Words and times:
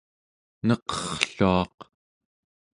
neqerrluaq 0.67 1.77